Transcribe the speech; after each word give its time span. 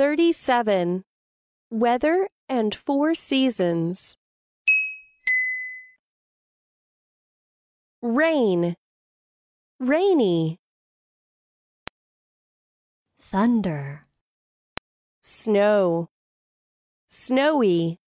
37. 0.00 1.04
Weather 1.70 2.30
and 2.48 2.74
four 2.74 3.12
seasons. 3.12 4.16
Rain. 8.00 8.76
Rainy. 9.78 10.58
thunder, 13.20 14.06
Snow. 15.20 16.08
Snowy. 17.06 17.98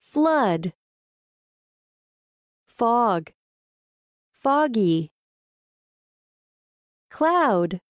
Flood. 0.00 0.72
Fog. 2.66 3.32
Foggy. 4.32 5.10
Cloud. 7.10 7.82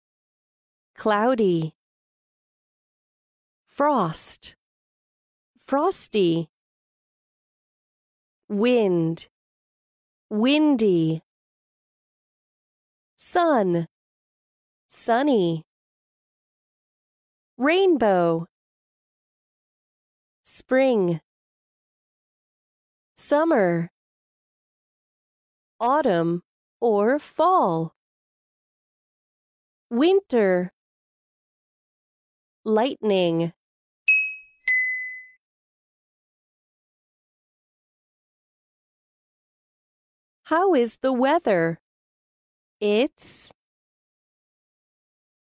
Cloudy. 0.96 1.77
Frost. 3.78 4.56
Frosty. 5.60 6.50
Wind. 8.50 9.28
Windy. 10.32 11.22
Sun. 13.16 13.88
Sunny. 14.88 15.62
Rainbow. 17.60 18.48
Spring. 20.42 21.22
Summer. 23.16 23.92
Autumn 25.80 26.42
or 26.82 27.20
fall. 27.20 27.94
Winter. 29.92 30.72
Lightning. 32.66 33.54
How 40.48 40.74
is 40.74 41.00
the 41.02 41.12
weather? 41.12 41.78
It's. 42.80 43.52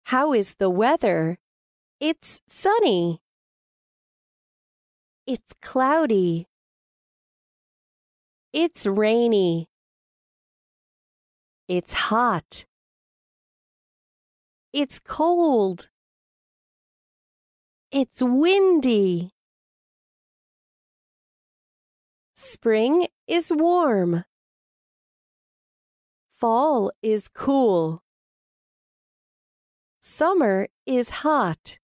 How 0.03 0.33
is 0.33 0.53
the 0.59 0.69
weather? 0.69 1.39
It's 1.99 2.41
sunny. 2.45 3.19
It's 5.25 5.51
cloudy. 5.63 6.45
It's 8.53 8.85
rainy. 8.85 9.65
It's 11.67 11.95
hot. 11.95 12.65
It's 14.73 14.99
cold. 14.99 15.89
It's 17.91 18.21
windy. 18.21 19.31
Spring 22.35 23.07
is 23.27 23.51
warm. 23.51 24.23
Fall 26.43 26.91
is 27.01 27.29
cool. 27.29 28.03
Summer 30.01 30.67
is 30.85 31.23
hot. 31.23 31.77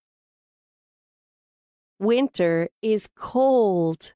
Winter 1.97 2.67
is 2.81 3.07
cold. 3.15 4.11